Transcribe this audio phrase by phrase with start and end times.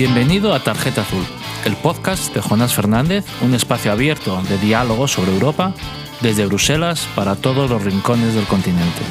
[0.00, 1.24] Bienvenido a Tarjeta Azul,
[1.64, 5.74] el podcast de Jonás Fernández, un espacio abierto de diálogo sobre Europa
[6.22, 9.02] desde Bruselas para todos los rincones del continente.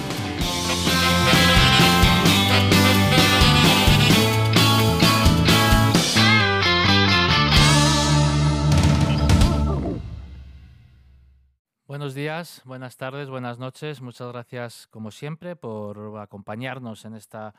[11.85, 13.99] Buenos días, buenas tardes, buenas noches.
[13.99, 17.53] Muchas gracias, como siempre, por acompañarnos en esta,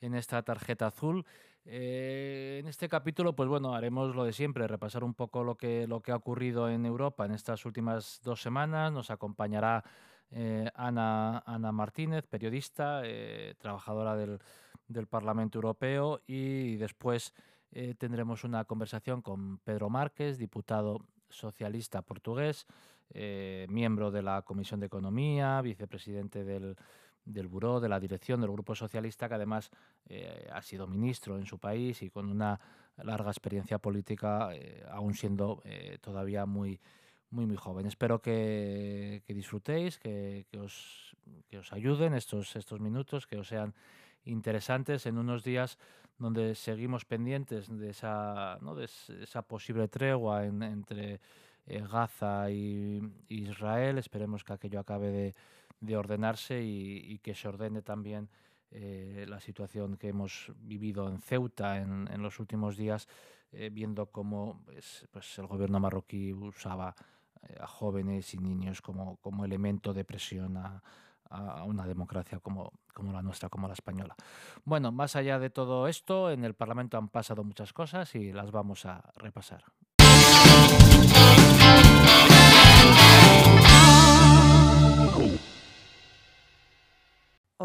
[0.00, 1.24] en esta tarjeta azul.
[1.66, 5.86] Eh, en este capítulo, pues bueno, haremos lo de siempre, repasar un poco lo que,
[5.86, 8.92] lo que ha ocurrido en Europa en estas últimas dos semanas.
[8.92, 9.82] Nos acompañará
[10.30, 14.40] eh, Ana, Ana, Martínez, periodista, eh, trabajadora del,
[14.88, 17.32] del, Parlamento Europeo, y después
[17.98, 22.68] tendremos una conversación con Pedro Márquez, diputado socialista portugués,
[23.68, 26.76] miembro de la Comisión de Economía, vicepresidente del
[27.24, 29.70] del Buró, de la dirección del Grupo Socialista, que además
[30.08, 32.60] eh, ha sido ministro en su país y con una
[32.98, 36.80] larga experiencia política, eh, aún siendo eh, todavía muy,
[37.30, 37.86] muy, muy joven.
[37.86, 41.16] Espero que, disfrutéis, que, os,
[41.58, 43.74] os, ayuden estos, estos minutos, que os sean
[44.24, 45.78] interesantes en unos días
[46.18, 48.74] donde seguimos pendientes de esa, ¿no?
[48.74, 51.20] de esa posible tregua entre
[51.66, 53.98] Gaza y Israel.
[53.98, 55.34] Esperemos que aquello acabe de
[55.80, 58.28] de ordenarse y, que se ordene también
[58.70, 63.08] eh, la situación que hemos vivido en Ceuta en, los últimos días,
[63.52, 66.94] eh, viendo cómo pues, pues, el gobierno marroquí usaba
[67.42, 70.82] eh, a jóvenes y niños como, como elemento de presión a,
[71.30, 74.14] a una democracia como, como la nuestra, como la española.
[74.64, 78.50] Bueno, más allá de todo esto, en el Parlamento han pasado muchas cosas y las
[78.50, 79.64] vamos a repasar.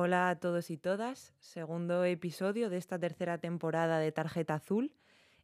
[0.01, 4.93] Hola a todos y todas, segundo episodio de esta tercera temporada de Tarjeta Azul,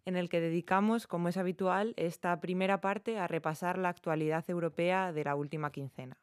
[0.06, 5.12] en el que dedicamos, como es habitual, esta primera parte a repasar la actualidad europea
[5.12, 6.18] de la última quincena.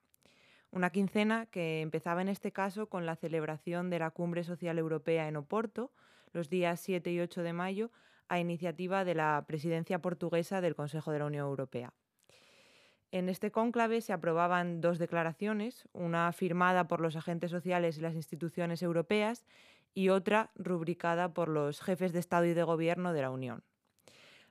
[0.71, 5.28] Una quincena que empezaba en este caso con la celebración de la Cumbre Social Europea
[5.28, 5.92] en Oporto,
[6.32, 7.91] los días 7 y 8 de mayo,
[8.28, 11.92] a iniciativa de la presidencia portuguesa del Consejo de la Unión Europea.
[13.12, 18.14] En este cónclave se aprobaban dos declaraciones, una firmada por los agentes sociales y las
[18.14, 19.44] instituciones europeas
[19.92, 23.64] y otra rubricada por los jefes de Estado y de Gobierno de la Unión.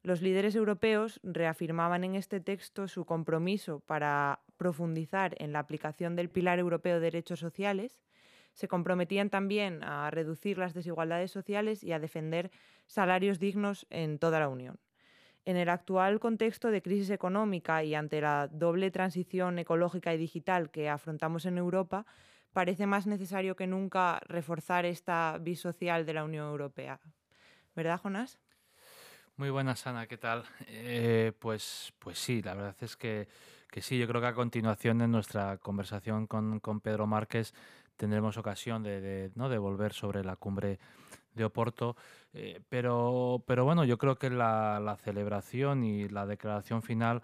[0.04, 6.30] Los líderes europeos reafirmaban en este texto su compromiso para profundizar en la aplicación del
[6.30, 8.00] Pilar Europeo de Derechos Sociales,
[8.54, 12.52] se comprometían también a reducir las desigualdades sociales y a defender
[12.86, 14.78] salarios dignos en toda la Unión.
[15.44, 20.70] En el actual contexto de crisis económica y ante la doble transición ecológica y digital
[20.70, 22.06] que afrontamos en Europa,
[22.54, 27.00] parece más necesario que nunca reforzar esta bisocial de la Unión Europea.
[27.76, 28.40] ¿Verdad, Jonás?
[29.38, 30.44] Muy buenas, Ana, ¿qué tal?
[30.68, 33.28] Eh, pues, pues sí, la verdad es que,
[33.78, 37.54] sí, yo creo que a continuación de nuestra conversación con, Pedro Márquez
[37.96, 39.50] tendremos ocasión de, ¿no?
[39.50, 40.80] de volver sobre la cumbre
[41.34, 41.96] de Oporto.
[42.34, 47.22] Eh, pero, pero bueno, yo creo que la, celebración y la declaración final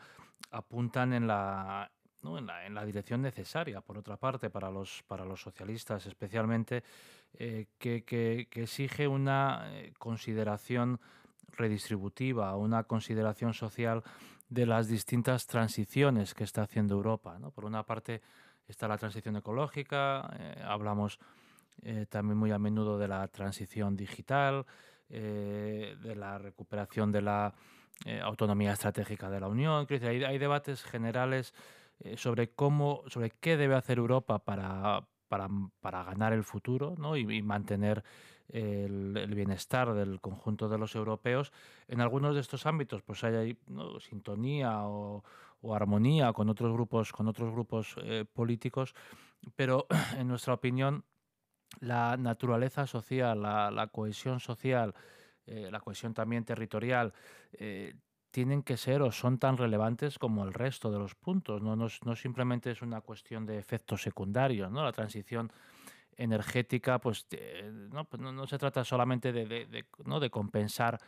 [0.51, 1.91] apuntan en la,
[2.23, 6.83] en la, dirección necesaria, por otra parte, para los, para los socialistas especialmente,
[7.33, 10.99] eh, que, exige una eh, consideración
[11.51, 14.03] redistributiva, una consideración social
[14.49, 17.37] de las distintas transiciones que está haciendo Europa.
[17.53, 18.21] Por una parte
[18.67, 20.21] está la transición ecológica,
[20.65, 21.19] hablamos
[22.09, 24.65] también muy a menudo de la transición digital,
[25.09, 27.53] eh, de la recuperación de la
[28.05, 29.87] eh, autonomía estratégica de la Unión.
[29.89, 31.53] Hay, hay debates generales
[32.01, 38.03] eh, sobre cómo, sobre qué debe hacer Europa para, para, ganar el futuro y, mantener
[38.49, 41.53] el, bienestar del conjunto de los europeos.
[41.87, 43.57] En algunos de estos ámbitos, pues hay
[44.01, 45.23] sintonía o,
[45.73, 47.95] armonía con otros grupos, con otros grupos
[48.33, 48.93] políticos,
[49.55, 49.87] pero
[50.17, 51.05] en nuestra opinión
[51.79, 54.93] la naturaleza social, la, cohesión social,
[55.45, 57.13] eh, la cohesión también territorial,
[57.53, 57.95] eh,
[58.31, 61.61] tienen que ser o son tan relevantes como el resto de los puntos.
[61.61, 64.71] No, no, simplemente es una cuestión de efectos secundarios.
[64.71, 64.83] ¿no?
[64.83, 65.51] La transición
[66.15, 70.19] energética, pues, pues no, se trata solamente de, ¿no?
[70.19, 70.99] de compensar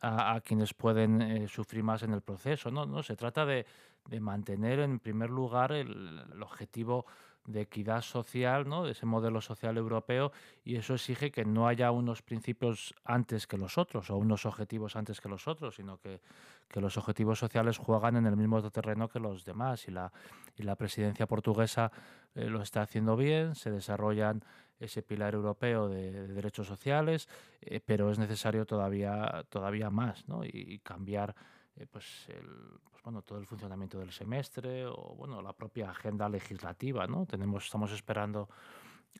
[0.00, 2.70] a, quienes pueden eh, sufrir más en el proceso.
[2.70, 3.64] No, no se trata de,
[4.20, 7.06] mantener en primer lugar el objetivo
[7.46, 8.84] de equidad social, ¿no?
[8.84, 10.32] de ese modelo social europeo,
[10.64, 14.96] y eso exige que no haya unos principios antes que los otros o unos objetivos
[14.96, 16.20] antes que los otros, sino que,
[16.74, 19.86] los objetivos sociales juegan en el mismo terreno que los demás.
[19.86, 20.12] Y la,
[20.56, 21.92] y la presidencia portuguesa
[22.34, 24.42] eh, lo está haciendo bien, se desarrollan
[24.80, 27.28] ese pilar europeo de, derechos sociales,
[27.60, 30.44] eh, pero es necesario todavía, todavía más ¿no?
[30.44, 31.36] y, cambiar
[31.76, 37.06] eh, pues, el, bueno, todo el funcionamiento del semestre o bueno, la propia agenda legislativa.
[37.06, 37.26] ¿no?
[37.26, 38.48] Tenemos, estamos esperando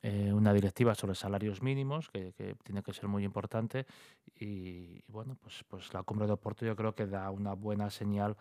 [0.03, 2.33] eh, una directiva sobre salarios mínimos que,
[2.65, 3.87] tiene que ser muy importante
[4.35, 8.37] y, bueno, pues, pues la cumbre de Oporto yo creo que da una buena señal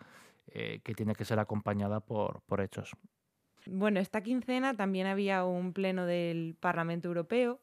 [0.46, 2.90] que tiene que ser acompañada por, por hechos.
[3.66, 7.60] Bueno, esta quincena también había un pleno del Parlamento Europeo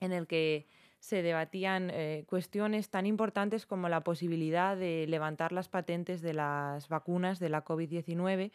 [0.00, 0.66] en el que
[1.00, 6.88] se debatían eh, cuestiones tan importantes como la posibilidad de levantar las patentes de las
[6.88, 8.50] vacunas de la COVID-19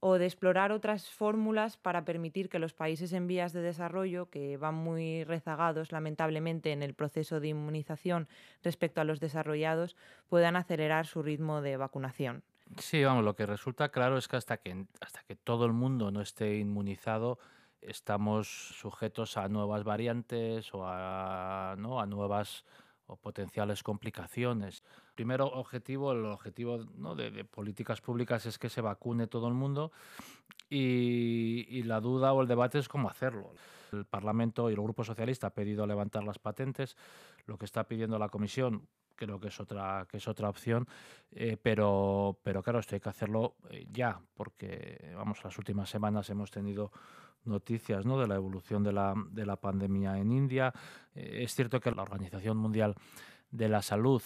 [0.00, 4.56] o de explorar otras fórmulas para permitir que los países en vías de desarrollo, que
[4.56, 8.28] van muy rezagados lamentablemente en el proceso de inmunización
[8.62, 9.96] respecto a los desarrollados,
[10.28, 12.42] puedan acelerar su ritmo de vacunación.
[12.78, 16.10] Sí, vamos, lo que resulta claro es que hasta que, hasta que todo el mundo
[16.10, 17.38] no esté inmunizado,
[17.80, 22.00] estamos sujetos a nuevas variantes o a, ¿no?
[22.00, 22.64] a nuevas
[23.06, 24.82] o potenciales complicaciones.
[25.14, 27.14] Primero objetivo, el objetivo ¿no?
[27.14, 29.92] de, políticas públicas es que se vacune todo el mundo
[30.68, 33.52] y, y, la duda o el debate es cómo hacerlo.
[33.92, 36.96] El Parlamento y el Grupo Socialista ha pedido levantar las patentes,
[37.46, 40.86] lo que está pidiendo la Comisión creo que es otra, que es otra opción,
[41.32, 46.30] eh, pero, pero claro, esto hay que hacerlo eh, ya, porque vamos, las últimas semanas
[46.30, 46.92] hemos tenido
[47.46, 48.18] noticias ¿no?
[48.18, 50.72] de la evolución de la, de la pandemia en India.
[51.14, 52.94] Eh, es cierto que la Organización Mundial
[53.50, 54.22] de la Salud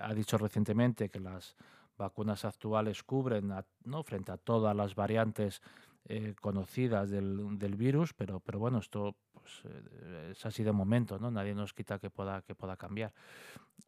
[0.00, 1.56] ha dicho recientemente que las
[1.96, 3.52] vacunas actuales cubren
[3.84, 4.02] ¿no?
[4.02, 5.62] frente a todas las variantes
[6.06, 11.18] eh, conocidas del, del, virus, pero, pero bueno, esto pues, eh, es así de momento,
[11.18, 11.30] ¿no?
[11.30, 13.14] Nadie nos quita que pueda, que pueda cambiar.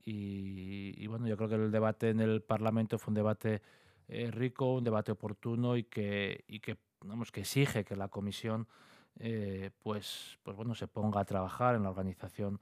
[0.03, 3.61] Y, bueno, yo creo que el debate en el Parlamento fue un debate
[4.09, 8.67] eh, rico, un debate oportuno y que, y que, vamos, que exige que la Comisión
[9.83, 12.61] pues, pues bueno, se ponga a trabajar en la organización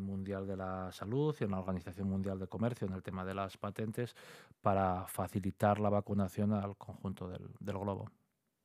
[0.00, 3.32] Mundial de la Salud y en la Organización Mundial de Comercio en el tema de
[3.32, 4.16] las patentes
[4.60, 8.10] para facilitar la vacunación al conjunto del, del globo.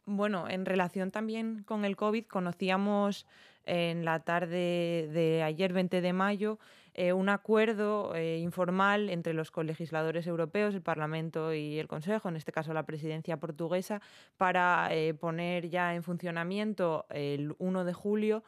[0.10, 3.28] Bueno, en relación también con el COVID, conocíamos
[3.66, 6.60] en la tarde de ayer, 20 de mayo,
[6.94, 12.38] eh, un acuerdo eh, informal entre los colegisladores europeos, el Parlamento y el Consejo, en
[12.38, 14.02] este caso la presidencia portuguesa,
[14.38, 18.46] para eh, poner ya en funcionamiento el 1 de julio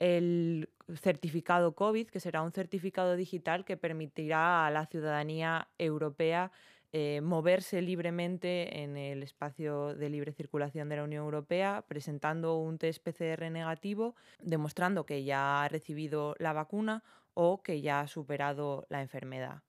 [0.00, 6.50] el certificado COVID, que será un certificado digital que permitirá a la ciudadanía europea
[6.92, 12.78] eh, moverse libremente en el espacio de libre circulación de la Unión Europea, presentando un
[12.78, 17.02] test PCR negativo, demostrando que ya ha recibido la vacuna
[17.34, 19.62] o que ya ha superado la enfermedad.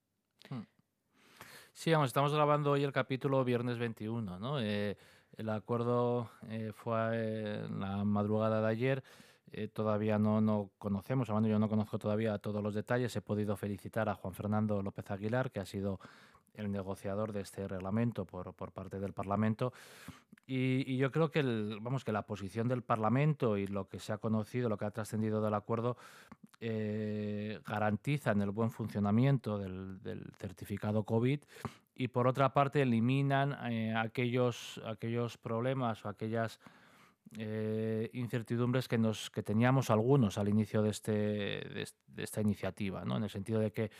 [0.49, 0.61] Hmm.
[1.73, 4.59] Sí, vamos, estamos grabando hoy el capítulo viernes 21, ¿no?
[4.61, 4.95] Eh,
[5.37, 9.03] el acuerdo eh, fue en la madrugada de ayer.
[9.73, 13.15] todavía no, no conocemos, yo no conozco todavía todos los detalles.
[13.15, 15.99] He podido felicitar a Juan Fernando López Aguilar, que ha sido
[16.57, 19.71] el negociador de este reglamento por, por parte del Parlamento.
[20.45, 24.13] Y, yo creo que, el, vamos, que la posición del Parlamento y lo que se
[24.13, 25.97] ha conocido, lo que ha trascendido del acuerdo,
[26.61, 29.99] eh, garantizan el buen funcionamiento del,
[30.37, 31.41] certificado COVID
[31.95, 36.61] y, por otra parte, eliminan eh, aquellos, aquellos problemas o aquellas
[37.37, 43.03] eh, incertidumbres que, nos, que teníamos algunos al inicio de, este, de, de esta iniciativa,
[43.03, 43.17] ¿no?
[43.17, 43.91] en el sentido de que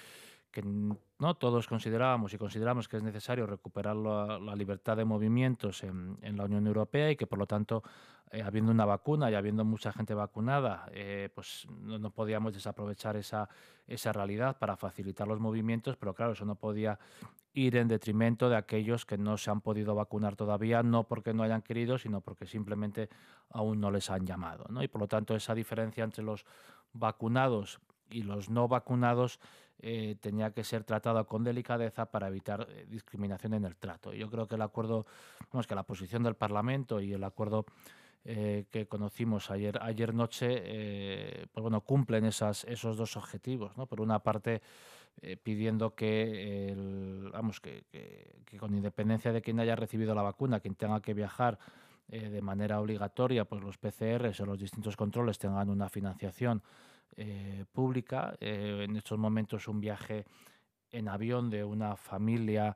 [0.57, 6.17] que no todos considerábamos y consideramos que es necesario recuperar la, libertad de movimientos en,
[6.35, 7.83] la Unión Europea y que por lo tanto,
[8.31, 13.47] eh, habiendo una vacuna y habiendo mucha gente vacunada, eh, pues no, podíamos desaprovechar esa,
[13.85, 16.97] esa realidad para facilitar los movimientos, pero claro, eso no podía
[17.53, 21.43] ir en detrimento de aquellos que no se han podido vacunar todavía, no porque no
[21.43, 23.09] hayan querido, sino porque simplemente
[23.51, 24.65] aún no les han llamado.
[24.69, 24.81] ¿no?
[24.81, 26.47] Y por lo tanto, esa diferencia entre los
[26.93, 29.39] vacunados y los no vacunados
[29.79, 34.11] eh, tenía que ser tratado con delicadeza para evitar eh, discriminación en el trato.
[34.11, 35.05] Yo creo que el acuerdo,
[35.51, 37.65] vamos, que la posición del Parlamento y el acuerdo
[38.25, 43.73] eh, que conocimos ayer, ayer noche, pues bueno, cumplen esas, esos dos objetivos.
[43.87, 44.61] Por una parte,
[45.43, 46.75] pidiendo que,
[47.31, 47.85] vamos, que,
[48.59, 51.57] con independencia de quien haya recibido la vacuna, quien tenga que viajar
[52.07, 56.61] de manera obligatoria, pues los PCRs o los distintos controles tengan una financiación
[57.17, 58.35] eh, pública.
[58.39, 60.25] Eh, en estos momentos un viaje
[60.91, 62.75] en avión de una familia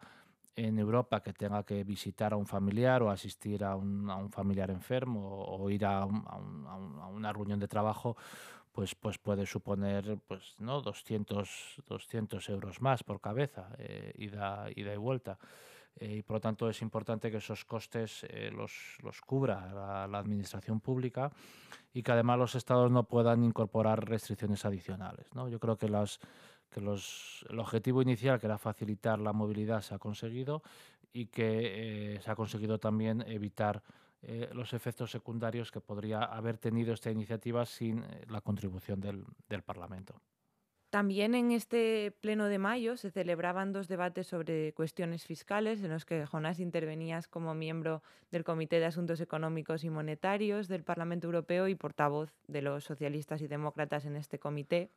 [0.55, 4.31] en Europa que tenga que visitar a un familiar o asistir a un, a un
[4.31, 8.17] familiar enfermo o, ir a, una reunión de trabajo,
[8.71, 10.81] pues, pues puede suponer pues, ¿no?
[10.81, 15.37] 200, 200 euros más por cabeza, eh, ida, ida y vuelta.
[15.99, 20.17] Eh, y por lo tanto es importante que esos costes eh, los, los, cubra la,
[20.17, 21.31] administración pública
[21.93, 25.27] y que además los estados no puedan incorporar restricciones adicionales.
[25.33, 25.49] ¿no?
[25.49, 26.19] Yo creo que, las,
[26.69, 30.63] que los, el objetivo inicial, que era facilitar la movilidad, se ha conseguido
[31.13, 33.83] y que se ha conseguido también evitar
[34.53, 40.21] los efectos secundarios que podría haber tenido esta iniciativa sin la contribución del, del Parlamento.
[40.91, 46.03] También en este pleno de mayo se celebraban dos debates sobre cuestiones fiscales en los
[46.03, 51.69] que Jonás intervenías como miembro del Comité de Asuntos Económicos y Monetarios del Parlamento Europeo
[51.69, 54.89] y portavoz de los socialistas y demócratas en este comité.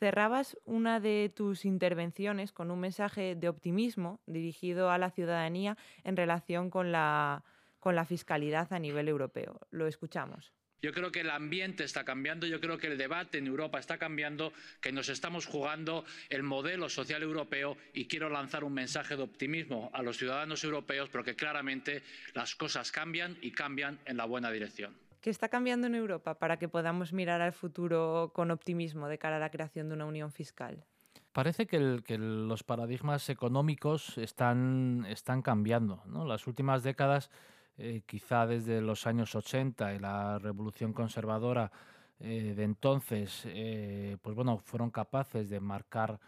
[0.00, 6.16] Cerrabas una de tus intervenciones con un mensaje de optimismo dirigido a la ciudadanía en
[6.16, 7.44] relación con la,
[7.78, 9.60] con la fiscalidad a nivel europeo.
[9.70, 10.52] Lo escuchamos.
[10.84, 13.96] Yo creo que el ambiente está cambiando, yo creo que el debate en Europa está
[13.96, 19.22] cambiando, que nos estamos jugando el modelo social europeo y quiero lanzar un mensaje de
[19.22, 22.02] optimismo a los ciudadanos europeos porque claramente
[22.34, 24.94] las cosas cambian y cambian en la buena dirección.
[25.22, 29.36] ¿Qué está cambiando en Europa para que podamos mirar al futuro con optimismo de cara
[29.36, 30.84] a la creación de una unión fiscal?
[31.32, 31.78] Parece que,
[32.18, 36.02] los paradigmas económicos están, están cambiando.
[36.04, 36.26] ¿no?
[36.26, 37.30] Las últimas décadas
[37.76, 41.72] eh, quizá desde los años 80 y la revolución conservadora
[42.20, 46.20] eh, de entonces, eh, pues bueno, fueron capaces de marcar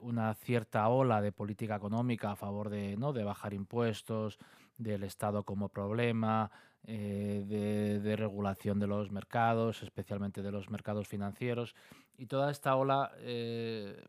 [0.00, 3.12] una cierta ola de política económica a favor de, ¿no?
[3.12, 4.38] de bajar impuestos,
[4.78, 6.50] del Estado como problema,
[6.84, 11.74] de, regulación de los mercados, especialmente de los mercados financieros.
[12.16, 13.12] Y toda esta ola,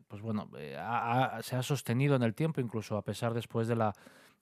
[0.08, 0.48] pues bueno,
[1.42, 3.92] se ha sostenido en el tiempo, incluso a pesar después de la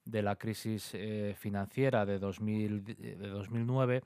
[0.09, 4.01] de la crisis eh, financiera de, 2000, de 2009.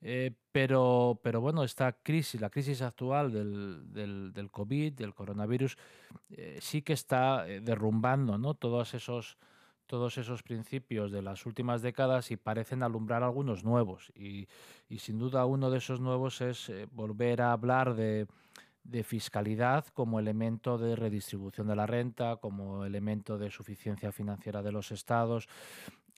[0.00, 5.76] Eh, pero, pero bueno, esta crisis, la crisis actual del, del, COVID, del coronavirus,
[6.30, 8.54] eh, sí que está derrumbando ¿no?
[8.54, 9.38] todos, esos,
[9.86, 14.12] todos esos principios de las últimas décadas y parecen alumbrar algunos nuevos.
[14.14, 14.46] Y
[14.98, 18.28] sin duda uno de esos nuevos es volver a hablar de,
[18.88, 24.72] de fiscalidad como elemento de redistribución de la renta, como elemento de suficiencia financiera de
[24.72, 25.46] los estados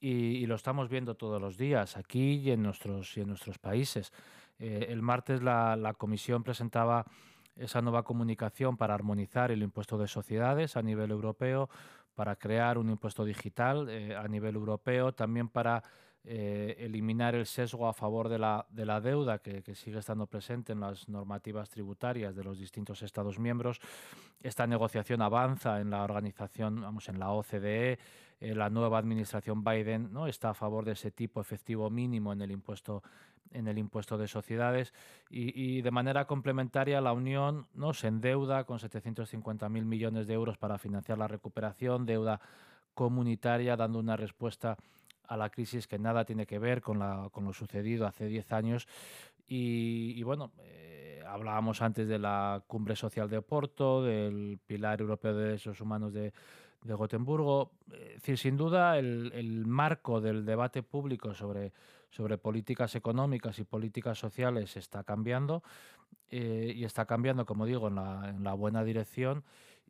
[0.01, 4.13] y, lo estamos viendo todos los días aquí y en nuestros, y en nuestros países.
[4.59, 7.05] Eh, el martes la, Comisión presentaba
[7.57, 11.69] esa nueva comunicación para armonizar el impuesto de sociedades a nivel europeo,
[12.15, 15.83] para crear un impuesto digital eh, a nivel europeo, también para
[16.25, 20.73] eh, eliminar el sesgo a favor de la, de la deuda que, sigue estando presente
[20.73, 23.81] en las normativas tributarias de los distintos Estados miembros.
[24.43, 27.99] Esta negociación avanza en la organización, vamos, en la OCDE.
[28.41, 30.27] Eh, la nueva administración Biden ¿no?
[30.27, 33.03] está a favor de ese tipo efectivo mínimo en el impuesto
[33.53, 34.95] en el impuesto de sociedades
[35.29, 37.93] y, de manera complementaria la Unión ¿no?
[37.95, 42.41] se endeuda con 750.000 millones de euros para financiar la recuperación, deuda
[42.95, 44.77] comunitaria, dando una respuesta
[45.31, 48.53] a la crisis que nada tiene que ver con, la, con lo sucedido hace 10
[48.53, 48.89] años.
[49.47, 55.45] Y, bueno, eh, hablábamos antes de la cumbre social de Oporto, del pilar europeo de
[55.45, 56.33] derechos humanos de,
[56.83, 57.71] de Gotemburgo.
[58.35, 61.73] Sin duda, el, el, marco del debate público sobre,
[62.11, 65.63] sobre políticas económicas y políticas sociales está cambiando
[66.29, 69.45] eh, y está cambiando, como digo, en la, en la buena dirección.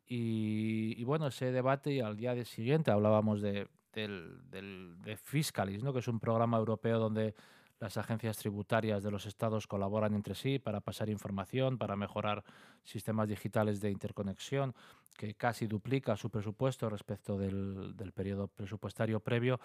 [0.07, 5.83] Y, y, bueno, ese debate y al día siguiente hablábamos de, del, del, de Fiscalis,
[5.83, 5.93] ¿no?
[5.93, 7.35] que es un programa europeo donde
[7.81, 12.43] las agencias tributarias de los estados colaboran entre sí para pasar información, para mejorar
[12.83, 14.75] sistemas digitales de interconexión,
[15.17, 19.59] que casi duplica su presupuesto respecto del, del periodo presupuestario previo.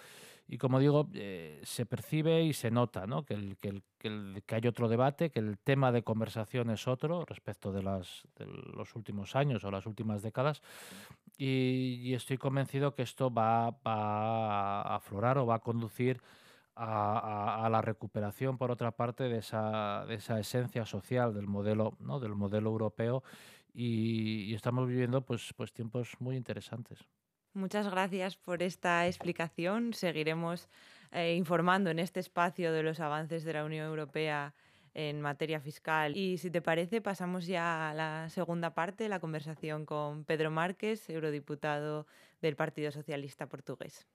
[0.49, 3.23] Y como digo, eh, se percibe y se nota ¿no?
[3.23, 6.71] que, el, que, el, que, el, que, hay otro debate, que el tema de conversación
[6.71, 10.63] es otro respecto de, las, de los últimos años o las últimas décadas.
[11.37, 16.23] Y, y estoy convencido que esto va, va a aflorar o va a conducir
[16.76, 21.47] a, a, a, la recuperación, por otra parte, de esa, de esa esencia social del
[21.47, 22.21] modelo, ¿no?
[22.21, 23.25] del modelo europeo
[23.73, 26.99] y, y, estamos viviendo pues, pues tiempos muy interesantes.
[27.54, 29.95] Muchas gracias por esta explicación.
[29.95, 30.68] Seguiremos
[31.12, 34.54] eh, informando en este espacio de los avances de la Unión Europea
[34.92, 36.16] en materia fiscal.
[36.16, 41.09] Y si te parece, pasamos ya a la segunda parte, la conversación con Pedro Márquez,
[41.11, 42.06] eurodiputado
[42.40, 44.06] del Partido Socialista Portugués.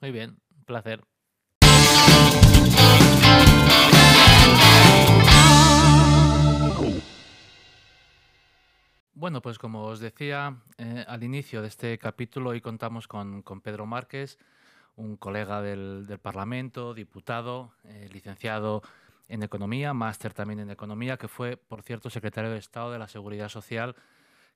[0.00, 1.04] Muy bien, un placer.
[9.18, 13.84] Bueno, pues como os decía eh, al inicio de este capítulo, hoy contamos con, Pedro
[13.84, 14.38] Márquez,
[14.94, 18.80] un colega del, del Parlamento, diputado, eh, licenciado
[19.28, 23.08] en Economía, máster también en Economía, que fue, por cierto, secretario de Estado de la
[23.08, 23.96] Seguridad Social,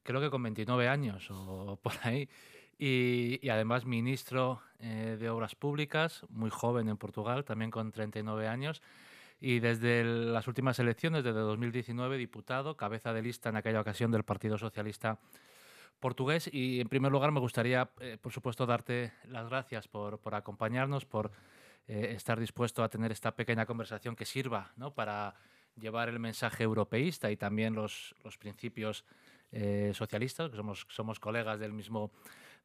[0.05, 2.29] creo que con 29 años o por ahí.
[2.79, 8.81] y, además ministro eh, de Obras Públicas, muy joven en Portugal, también con 39 años.
[9.45, 14.23] Y desde las últimas elecciones, desde 2019, diputado, cabeza de lista en aquella ocasión del
[14.23, 15.19] Partido Socialista
[15.99, 16.49] portugués.
[16.53, 21.07] Y en primer lugar me gustaría, eh, por supuesto, darte las gracias por, por acompañarnos,
[21.07, 21.33] por
[21.89, 24.95] eh, estar dispuesto a tener esta pequeña conversación que sirva ¿no?
[24.95, 25.35] para
[25.75, 29.05] llevar el mensaje europeísta y también los, los principios
[29.93, 32.11] socialistas, que somos, somos colegas del mismo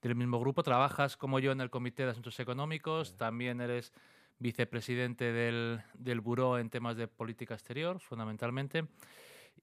[0.02, 0.64] del mismo grupo.
[0.64, 3.94] Trabajas como yo en el Comité de Asuntos Económicos, también eres
[4.40, 8.88] vicepresidente del, del Buró en temas de política exterior, fundamentalmente.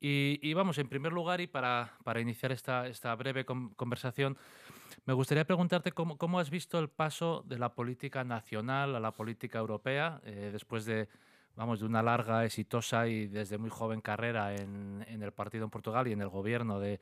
[0.00, 4.36] Y, vamos, en primer lugar, y para, para iniciar esta, esta breve conversación,
[5.06, 9.12] me gustaría preguntarte cómo, cómo, has visto el paso de la política nacional a la
[9.12, 11.08] política europea eh, después de,
[11.56, 15.70] vamos, de una larga, exitosa y desde muy joven carrera en, en el partido en
[15.70, 17.00] Portugal y en el gobierno de,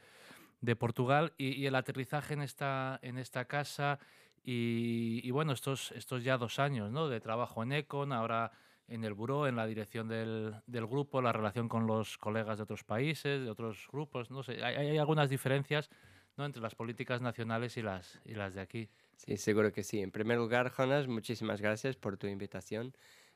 [0.63, 3.99] de Portugal y, el aterrizaje en esta, en esta casa
[4.45, 7.09] y, bueno, estos, estos ya dos años ¿no?
[7.09, 8.53] de trabajo en Econ, ahora
[8.89, 12.65] en el buró, en la dirección del, del, grupo, la relación con los colegas de
[12.65, 15.89] otros países, de otros grupos, no sé, hay, hay algunas diferencias
[16.37, 16.45] ¿no?
[16.45, 18.89] entre las políticas nacionales y las, y las de aquí.
[19.17, 20.01] Sí, seguro que sí.
[20.01, 22.93] En primer lugar, Jonas, muchísimas gracias por tu invitación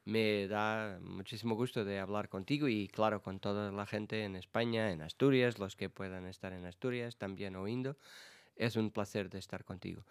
[0.07, 4.93] me da muchísimo gusto de hablar contigo y claro, con toda la gente en España,
[4.93, 7.97] en Asturias, los que puedan estar en Asturias también oindo.
[8.55, 10.05] Es un placer de estar contigo.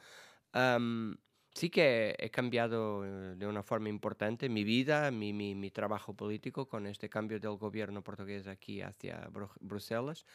[1.54, 6.14] Sí que he cambiado eh, de una forma importante mi vida, mi, mi, mi, trabajo
[6.14, 10.26] político con este cambio del gobierno portugués aquí hacia Bruselas.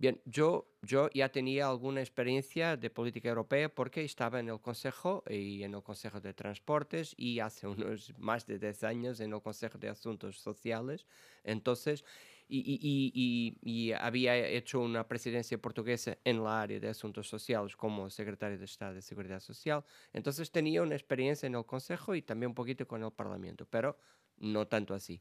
[0.00, 5.24] Bien, yo, yo ya tenía alguna experiencia de política europea porque estaba en el Consejo
[5.28, 9.42] y en el Consejo de Transportes y hace unos más de 10 años en el
[9.42, 11.04] Consejo de Asuntos Sociales.
[11.42, 12.04] Entonces,
[12.48, 17.76] y, y, y, y, había hecho una presidencia portuguesa en la área de asuntos sociales
[17.76, 19.84] como secretario de Estado de Seguridad Social.
[20.12, 23.98] Entonces tenía una experiencia en el Consejo y también un poquito con el Parlamento, pero
[24.38, 25.20] no tanto así.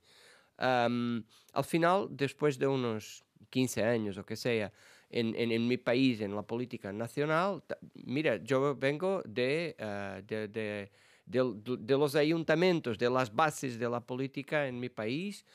[0.58, 1.24] al
[1.64, 4.72] final, después de unos 15 años o que sea,
[5.10, 10.92] en, en, mi país, en la política nacional, mira, yo vengo de, uh, de, de,
[11.26, 15.46] de, los ayuntamientos, de las bases de la política en mi país.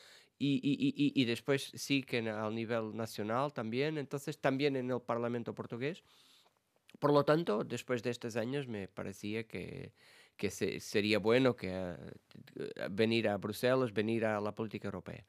[0.45, 5.55] Y, y, y, después sí que al nivel nacional también, entonces también en el Parlamento
[5.55, 6.03] portugués.
[6.99, 9.93] Por lo tanto, después de estos años me parecía que,
[10.35, 15.23] que sería bueno que, uh, venir a Bruselas, venir a la política europea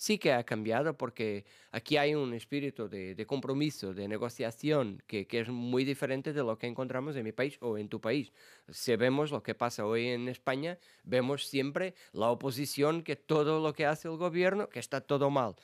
[0.00, 5.26] sí que ha cambiado porque aquí hay un espíritu de, de compromiso, de negociación, que,
[5.26, 8.32] que, es muy diferente de lo que encontramos en mi país o en tu país.
[8.70, 13.74] Si vemos lo que pasa hoy en España, vemos siempre la oposición, que todo lo
[13.74, 15.54] que hace el gobierno, que está todo mal.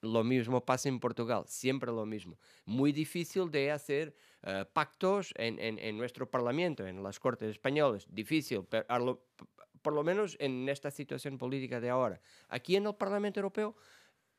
[0.00, 2.36] Lo mismo pasa en Portugal, siempre lo mismo.
[2.64, 4.12] Muy difícil de hacer
[4.42, 8.08] uh, pactos en, en, en, nuestro parlamento, en las cortes españolas.
[8.10, 8.86] Difícil, pero
[9.82, 12.20] por lo menos en esta situación política de ahora.
[12.48, 13.76] Aquí en el Parlamento Europeo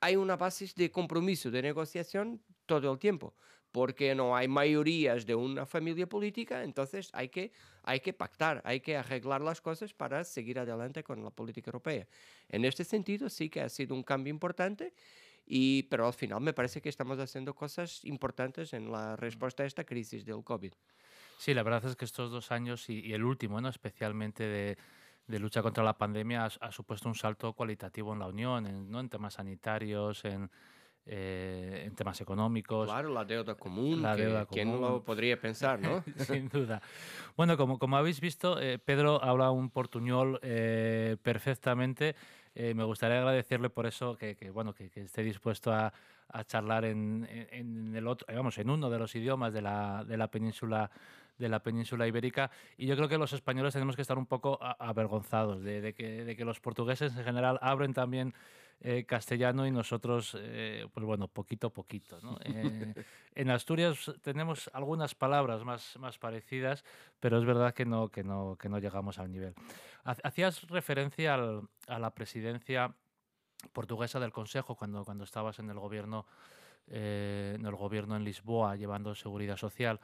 [0.01, 3.33] hay una base de compromiso, de negociación todo el tiempo,
[3.71, 7.51] porque no hay mayorías de una familia política, entonces hay que,
[7.83, 12.07] hay que pactar, hay que arreglar las cosas para seguir adelante con la política europea.
[12.47, 14.93] En este sentido sí que ha sido un cambio importante.
[15.51, 19.65] Y, pero al final me parece que estamos haciendo cosas importantes en la respuesta a
[19.65, 20.71] esta crisis del COVID.
[21.39, 23.67] Sí, la verdad es que estos dos años y, y el último, ¿no?
[23.67, 24.77] especialmente de,
[25.29, 28.99] de lucha contra la pandemia ha, supuesto un salto cualitativo en la Unión, en, ¿no?
[28.99, 30.49] en temas sanitarios, en,
[31.05, 32.89] eh, en temas económicos.
[32.89, 36.03] Claro, la deuda común, la deuda ¿quién lo podría pensar, no?
[36.17, 36.81] Sin duda.
[37.37, 42.15] Bueno, como, como habéis visto, eh, Pedro habla un portuñol eh, perfectamente.
[42.55, 45.93] me gustaría agradecerle por eso que, que bueno, que, que, esté dispuesto a,
[46.27, 50.17] a charlar en, en, el otro, vamos, en uno de los idiomas de la, de
[50.17, 50.89] la península
[51.39, 52.51] de la península ibérica.
[52.77, 56.35] Y yo creo que los españoles tenemos que estar un poco avergonzados de, que, de
[56.35, 58.33] que los portugueses en general abren también
[58.81, 62.19] eh, castellano y nosotros, eh, pues bueno, poquito a poquito.
[62.21, 62.37] ¿no?
[62.45, 62.93] Eh,
[63.35, 66.83] en Asturias tenemos algunas palabras más, más parecidas,
[67.19, 69.53] pero es verdad que no, que no, que no llegamos al nivel.
[70.03, 72.93] Hacías referencia al, a la presidencia
[73.71, 76.25] portuguesa del Consejo cuando, cuando estabas en el gobierno
[76.91, 79.99] en el gobierno en Lisboa llevando seguridad social.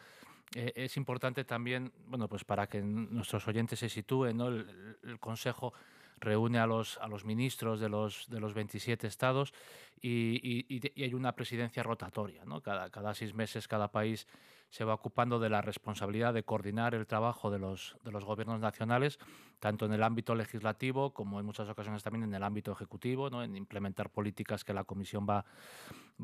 [0.53, 4.47] Eh, es importante también, bueno, pues para que nuestros oyentes se sitúen, ¿no?
[4.47, 5.73] el, Consejo
[6.19, 9.53] reúne a los, a los ministros de los, de los 27 estados
[10.01, 12.45] y, y, hay una presidencia rotatoria.
[12.45, 12.61] ¿no?
[12.61, 14.27] Cada, cada seis meses cada país
[14.69, 18.59] se va ocupando de la responsabilidad de coordinar el trabajo de los, de los gobiernos
[18.59, 19.19] nacionales,
[19.59, 23.43] tanto en el ámbito legislativo como en muchas ocasiones también en el ámbito ejecutivo, ¿no?
[23.43, 25.45] en implementar políticas que la Comisión va,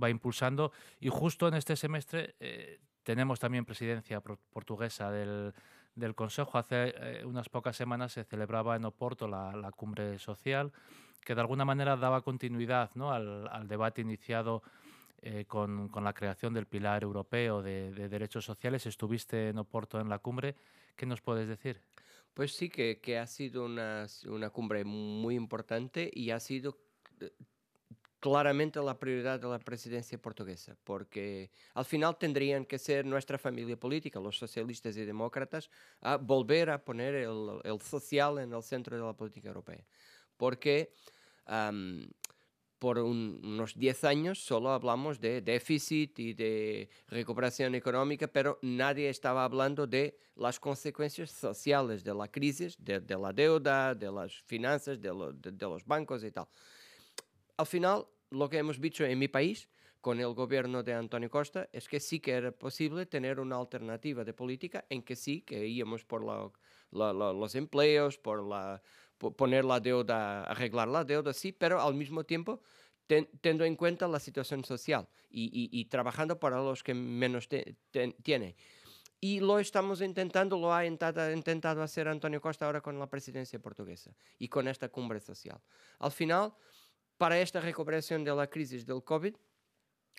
[0.01, 0.71] va impulsando.
[0.99, 2.35] Y justo en este semestre...
[2.39, 5.53] Eh, tenemos también presidencia portuguesa del,
[6.15, 6.57] Consejo.
[6.57, 10.71] Hace eh, unas pocas semanas se celebraba en Oporto la, cumbre social,
[11.23, 14.63] que de alguna manera daba continuidad al, debate iniciado
[15.21, 18.85] eh, con, la creación del pilar europeo de, derechos sociales.
[18.85, 20.55] Estuviste en Oporto en la cumbre.
[20.95, 21.81] ¿Qué nos puedes decir?
[22.33, 26.77] Pues sí, que, ha sido una, una, cumbre muy importante y ha sido
[27.19, 27.31] eh,
[28.21, 33.75] claramente la prioridad de la presidencia portuguesa, porque al final tendrían que ser nuestra familia
[33.75, 35.69] política, los socialistas y demócratas,
[36.01, 39.83] a volver a poner el, social el centro de política europea.
[40.37, 40.93] Porque
[42.77, 49.43] por unos 10 años solo hablamos de déficit y de recuperación económica, pero nadie estaba
[49.43, 55.09] hablando de las consecuencias sociales de la crisis, de, la deuda, de las finanzas, de,
[55.33, 56.47] de los bancos y tal
[57.61, 59.69] al final, lo que hemos visto en mi país
[60.01, 64.23] con el gobierno de Antonio Costa es que sí que era posible tener una alternativa
[64.23, 66.23] de política en que sí que íbamos por
[66.91, 68.81] los empleos, por,
[69.35, 72.61] poner la deuda, arreglar la deuda, sí, pero al mismo tiempo
[73.05, 77.47] teniendo en cuenta la situación social y, trabajando para los que menos
[78.23, 78.55] tienen.
[79.19, 84.15] Y lo estamos intentando, lo ha intentado hacer Antonio Costa ahora con la presidencia portuguesa
[84.39, 85.61] y con esta cumbre social.
[85.99, 86.55] Al final,
[87.21, 89.35] para esta recuperación de la crisis del COVID,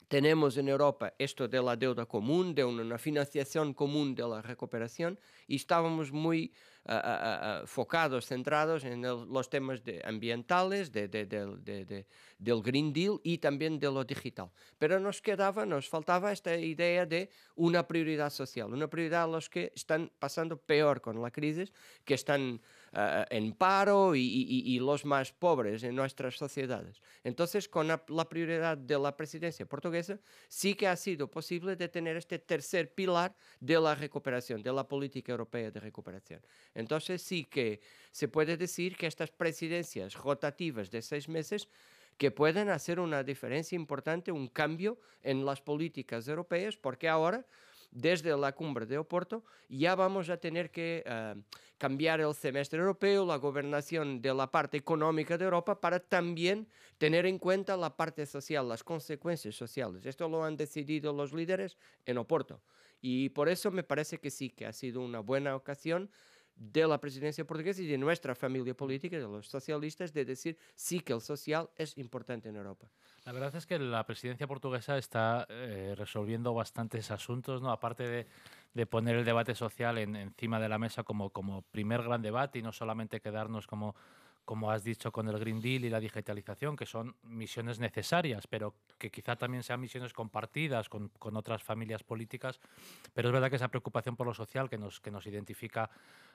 [0.06, 5.18] tenemos en Europa esto de la deuda común, de una financiación común de la recuperación,
[5.48, 6.52] y estábamos muy
[6.84, 12.06] uh, uh, uh, focados, centrados en el, los temas de ambientales, de, de, de,
[12.38, 14.52] del Green Deal y también de lo digital.
[14.78, 19.50] Pero nos quedaba, nos faltaba esta idea de una prioridad social, una prioridad a los
[19.50, 21.72] que están pasando peor con la crisis,
[22.04, 22.60] que están
[22.92, 27.00] uh, en paro y, y, y, los más pobres en nuestras sociedades.
[27.24, 32.16] Entonces, con la, la, prioridad de la presidencia portuguesa, sí que ha sido posible tener
[32.16, 36.40] este tercer pilar de la recuperación, de la política europea de recuperación.
[36.74, 41.68] Entonces, sí que se puede decir que estas presidencias rotativas de seis meses
[42.18, 47.44] que pueden hacer una diferencia importante, un cambio en las políticas europeas, porque ahora
[47.92, 51.40] desde la cumbre de Oporto, ya vamos a tener que uh,
[51.78, 56.66] cambiar el semestre europeo, la gobernación de la parte económica de Europa, para también
[56.98, 60.06] tener en cuenta la parte social, las consecuencias sociales.
[60.06, 61.76] Esto lo han decidido los líderes
[62.06, 62.62] en Oporto.
[63.00, 66.10] Y por eso me parece que sí, que ha sido una buena ocasión
[66.70, 71.00] de la presidencia portuguesa y de nuestra familia política, de los socialistas, de decir sí
[71.00, 72.86] que el social es importante en Europa.
[73.24, 77.72] La verdad es que la presidencia portuguesa está eh, resolviendo bastantes asuntos, ¿no?
[77.72, 78.26] aparte de,
[78.74, 82.60] de poner el debate social en, encima de la mesa como, como primer gran debate
[82.60, 83.96] y no solamente quedarnos como
[84.44, 88.74] como has dicho, con el Green Deal y la digitalización, que son misiones necesarias, pero
[88.98, 92.60] que quizá también sean misiones compartidas con, con, otras familias políticas.
[93.14, 95.90] Pero es verdad que esa preocupación por lo social que nos, que nos identifica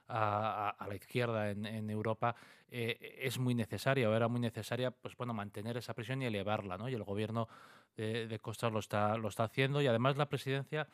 [0.08, 2.36] a, a, la izquierda en, en Europa
[2.70, 6.78] eh, es muy necesaria, o era muy necesaria, pues bueno, mantener esa presión y elevarla,
[6.78, 6.88] ¿no?
[6.88, 7.50] Y el gobierno
[7.98, 10.88] de, de Costas lo está, lo está haciendo y además la presidencia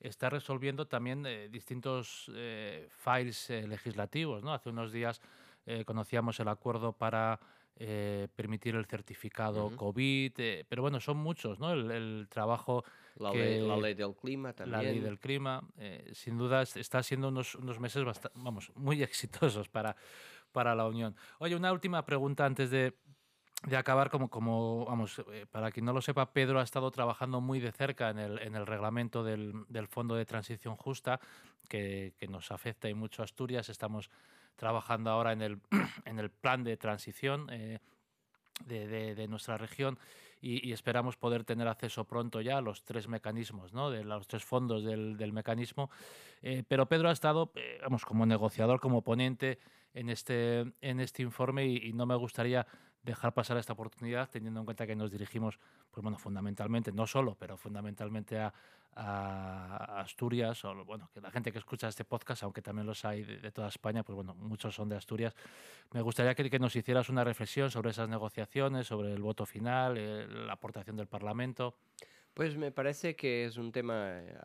[0.00, 4.52] está resolviendo también eh, distintos eh, files eh, legislativos, ¿no?
[4.52, 5.20] Hace unos días
[5.70, 7.38] eh, conocíamos el acuerdo para
[7.76, 11.72] eh, permitir el certificado COVID, eh, pero bueno, son muchos, ¿no?
[11.72, 12.84] El, trabajo...
[13.16, 14.82] La, ley, la, ley, del clima también.
[14.82, 15.62] La ley del clima,
[16.12, 18.02] sin duda está siendo unos, unos meses
[18.36, 19.94] vamos, muy exitosos para,
[20.52, 21.14] para la Unión.
[21.38, 22.94] Oye, una última pregunta antes de,
[23.66, 27.60] de acabar, como, como vamos, para quien no lo sepa, Pedro ha estado trabajando muy
[27.60, 31.20] de cerca en el, en el reglamento del, del Fondo de Transición Justa,
[31.68, 33.68] que, que nos afecta y mucho a Asturias.
[33.68, 34.10] Estamos
[34.58, 35.60] trabajando ahora en el,
[36.04, 37.78] en el plan de transición eh,
[38.66, 39.98] de, de, nuestra región
[40.40, 43.90] y, esperamos poder tener acceso pronto ya a los tres mecanismos, ¿no?
[43.90, 45.90] de los tres fondos del, del mecanismo.
[46.42, 49.58] Eh, pero Pedro ha estado, eh, vamos, como negociador, como ponente
[49.94, 52.66] en este, en este informe y no me gustaría
[53.08, 55.58] dejar pasar esta oportunidad teniendo en cuenta que nos dirigimos,
[55.90, 58.52] pues bueno, fundamentalmente, no solo, pero fundamentalmente a,
[60.00, 63.52] Asturias, o bueno, que la gente que escucha este podcast, aunque también los hay de,
[63.52, 65.36] toda España, pues bueno, muchos son de Asturias.
[65.92, 69.96] Me gustaría que, que, nos hicieras una reflexión sobre esas negociaciones, sobre el voto final,
[69.96, 71.76] eh, la aportación del Parlamento.
[72.38, 74.38] Pues me parece que es un tema eh,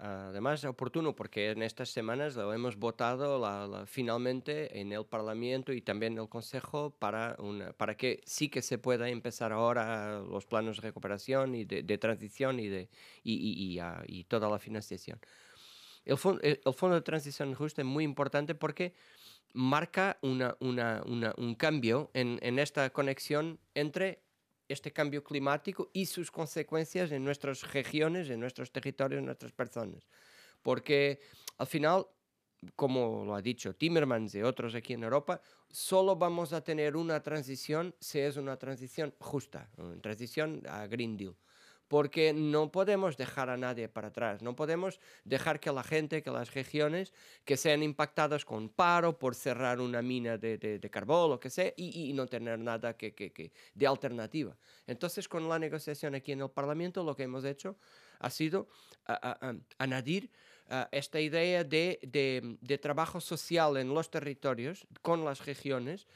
[0.00, 6.12] además oportuno porque en estas semanas lo hemos votado finalmente en el Parlamento y también
[6.12, 7.38] en el Consejo para,
[7.78, 12.60] para que sí que se pueda empezar ahora los planos de recuperación y de, transición
[12.60, 12.90] y, de,
[13.22, 15.18] y, y, y, y toda la financiación.
[16.04, 18.92] El, fond, el, Fondo de Transición Justa es muy importante porque
[19.54, 21.02] marca una, una,
[21.38, 24.27] un cambio en, en esta conexión entre
[24.68, 30.06] este cambio climático y sus consecuencias en nuestras regiones, en nuestros territorios, en nuestras personas.
[30.62, 31.20] Porque
[31.56, 32.06] al final,
[32.76, 37.22] como lo ha dicho Timmermans y otros aquí en Europa, solo vamos a tener una
[37.22, 41.34] transición si es una transición justa, una transición a Green Deal
[41.88, 46.30] porque no podemos dejar a nadie para atrás, no podemos dejar que la gente, que
[46.30, 47.12] las regiones
[47.44, 51.50] que sean impactadas con paro por cerrar una mina de, de, carbón o lo que
[51.50, 54.56] sea y, no tener nada que, que, de alternativa.
[54.86, 57.76] Entonces, con la negociación aquí en el Parlamento, lo que hemos hecho
[58.20, 58.68] ha sido
[59.78, 60.30] añadir
[60.90, 61.98] esta idea de,
[62.60, 66.06] de trabajo social en los territorios con las regiones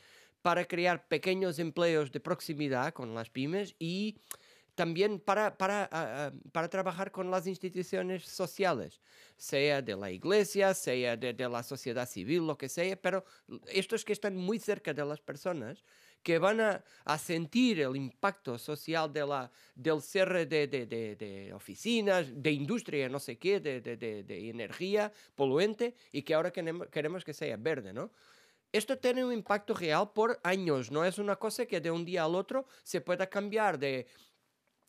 [0.42, 4.18] para crear pequeños empleos de proximidad con las pymes y
[4.74, 9.00] también para, para, ah, para trabajar con las instituciones sociales,
[9.36, 13.24] sea de la iglesia, sea de, de, la sociedad civil, lo que sea, pero
[13.68, 15.84] estos que están muy cerca de las personas,
[16.22, 21.52] que van a, a sentir el impacto social de la, del cierre de, de, de,
[21.52, 27.34] oficinas, de industria, no sé qué, de, energía poluente, y que ahora queremos, queremos que
[27.34, 28.10] sea verde, ¿no?
[28.70, 32.24] Esto tiene un impacto real por años, no es una cosa que de un día
[32.24, 34.06] al otro se pueda cambiar de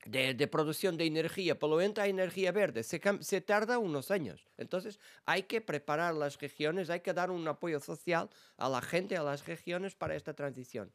[0.05, 2.83] de, producción de energía poluente a energía verde.
[2.83, 4.47] Se, tarda unos años.
[4.57, 9.15] Entonces hay que preparar las regiones, hay que dar un apoyo social a la gente,
[9.15, 10.91] a las regiones para esta transición.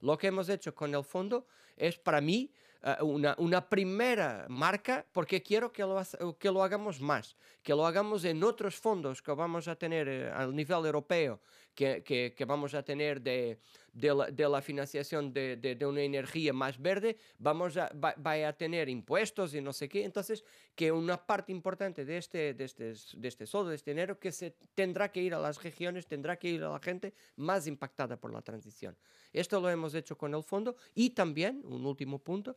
[0.00, 5.42] Lo que hemos hecho con el fondo es para mí eh, una, primera marca porque
[5.42, 6.02] quiero que lo,
[6.38, 10.30] que lo hagamos más, que lo hagamos en otros fondos que vamos a tener eh,
[10.30, 11.40] a nivel europeo,
[11.74, 13.58] que, que vamos a tener de,
[13.96, 19.60] de, la, financiación de, una energía más verde, vamos a, va, a tener impuestos y
[19.60, 20.04] no sé qué.
[20.04, 24.32] Entonces, que una parte importante de este, de este, de este de este dinero, que
[24.32, 28.18] se tendrá que ir a las regiones, tendrá que ir a la gente más impactada
[28.18, 28.96] por la transición.
[29.32, 32.56] Esto lo hemos hecho con el fondo y también, un último punto,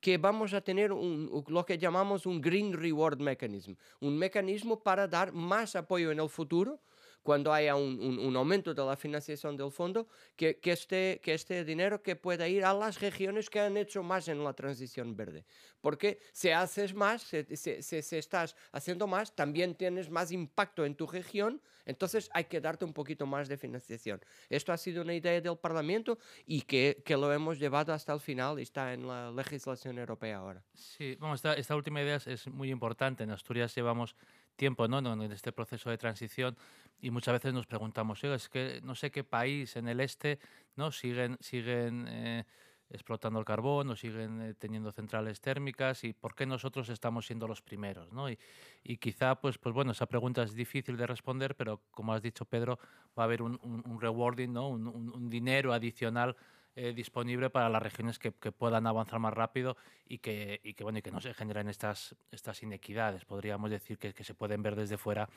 [0.00, 5.32] que vamos a tener lo que llamamos un Green Reward Mechanism, un mecanismo para dar
[5.32, 6.80] más apoyo en el futuro
[7.22, 11.64] cuando haya un, un, aumento de la financiación del fondo, que, que, este, que este
[11.64, 15.44] dinero que pueda ir a las regiones que han hecho más en la transición verde.
[15.80, 20.94] Porque si haces más, si, si, si, estás haciendo más, también tienes más impacto en
[20.94, 24.20] tu región, entonces hay que darte un poquito más de financiación.
[24.48, 28.20] Esto ha sido una idea del Parlamento y que, que lo hemos llevado hasta el
[28.20, 30.62] final y está en la legislación europea ahora.
[30.74, 33.24] Sí, bueno, esta, esta última idea es, es muy importante.
[33.24, 34.16] En Asturias llevamos
[34.56, 34.98] tiempo ¿no?
[34.98, 36.56] en este proceso de transición
[37.00, 40.38] y muchas veces nos preguntamos, es que no sé qué país en el este
[40.76, 42.44] no siguen, siguen eh,
[42.90, 47.48] explotando el carbón o siguen eh, teniendo centrales térmicas y por qué nosotros estamos siendo
[47.48, 48.12] los primeros.
[48.12, 48.30] ¿no?
[48.30, 48.38] Y,
[48.84, 52.44] y, quizá, pues, pues bueno, esa pregunta es difícil de responder, pero como has dicho,
[52.44, 52.78] Pedro,
[53.18, 54.68] va a haber un, un, rewarding, ¿no?
[54.68, 56.36] un, un dinero adicional
[56.74, 60.84] eh, disponible para las regiones que, que, puedan avanzar más rápido y que, y que,
[60.84, 63.24] bueno, y que no se generen estas, estas inequidades.
[63.24, 65.28] Podríamos decir que, que se pueden ver desde fuera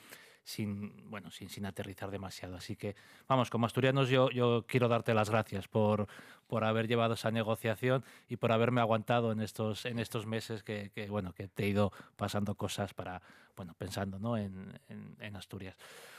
[0.44, 2.56] sin, bueno, sin, sin aterrizar demasiado.
[2.56, 2.94] Así que,
[3.28, 6.06] vamos, como asturianos yo, yo quiero darte las gracias por,
[6.46, 10.90] por haber llevado esa negociación y por haberme aguantado en estos, en estos meses que,
[11.10, 13.20] bueno, que te he ido pasando cosas para,
[13.56, 14.38] bueno, pensando ¿no?
[14.38, 15.76] en, en, en Asturias.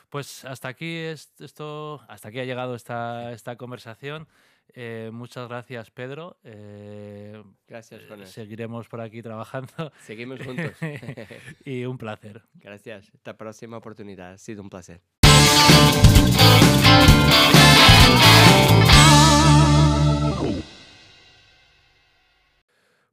[0.09, 4.27] Pues hasta aquí, esto, hasta aquí ha llegado esta, esta conversación.
[4.73, 6.37] Eh, muchas gracias, Pedro.
[6.43, 8.25] Eh, gracias, Juan.
[8.27, 9.91] seguiremos por aquí trabajando.
[10.01, 10.73] Seguimos juntos.
[11.65, 12.43] y un placer.
[12.55, 13.11] Gracias.
[13.13, 14.33] Hasta la próxima oportunidad.
[14.33, 15.01] Ha sido un placer.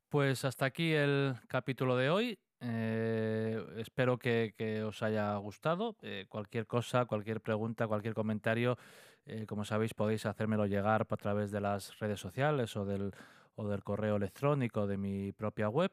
[0.08, 2.38] Pues hasta aquí el capítulo de hoy.
[2.66, 5.96] Eh, espero que, que, os haya gustado.
[6.02, 8.78] Eh, cualquier cosa, cualquier pregunta, cualquier comentario,
[9.26, 13.12] eh, como sabéis, podéis hacérmelo llegar a través de las redes sociales o del,
[13.56, 15.90] o del correo electrónico de mi propia web.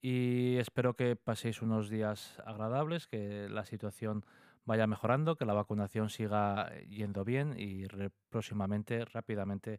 [0.00, 4.24] Y espero que paséis unos días agradables, que la situación
[4.64, 7.86] vaya mejorando, que la vacunación siga yendo bien y
[8.28, 9.78] próximamente, rápidamente,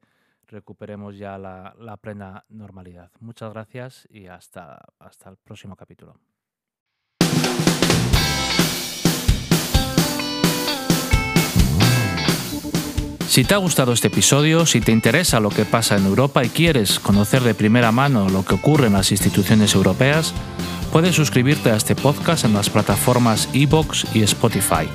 [0.49, 3.11] recuperemos ya la, la, plena normalidad.
[3.19, 6.19] Muchas gracias y hasta, hasta el próximo capítulo.
[13.27, 16.49] Si te ha gustado este episodio, si te interesa lo que pasa en Europa y
[16.49, 20.33] quieres conocer de primera mano lo que ocurre en las instituciones europeas,
[20.91, 24.87] puedes suscribirte a este podcast en las plataformas iVoox y Spotify.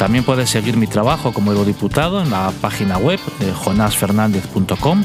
[0.00, 5.04] También puedes seguir mi trabajo como eurodiputado en la página web de jonasfernandez.com,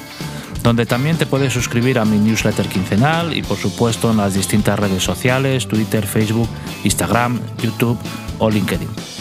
[0.63, 4.79] donde también te puedes suscribir a mi newsletter quincenal y por supuesto en las distintas
[4.79, 6.47] redes sociales, Twitter, Facebook,
[6.85, 7.99] Instagram, YouTube
[8.39, 9.14] o LinkedIn.